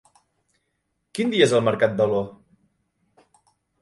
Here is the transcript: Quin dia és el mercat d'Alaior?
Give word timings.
Quin 1.19 1.33
dia 1.35 1.47
és 1.49 1.53
el 1.59 1.63
mercat 1.67 1.93
d'Alaior? 1.99 3.37